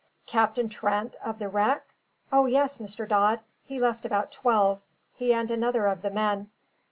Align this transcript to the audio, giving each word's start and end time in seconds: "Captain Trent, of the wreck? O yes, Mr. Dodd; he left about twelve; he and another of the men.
"Captain 0.25 0.67
Trent, 0.67 1.15
of 1.23 1.37
the 1.37 1.47
wreck? 1.47 1.85
O 2.31 2.47
yes, 2.47 2.79
Mr. 2.79 3.07
Dodd; 3.07 3.39
he 3.65 3.79
left 3.79 4.03
about 4.03 4.31
twelve; 4.31 4.81
he 5.13 5.31
and 5.31 5.51
another 5.51 5.85
of 5.85 6.01
the 6.01 6.09
men. 6.09 6.49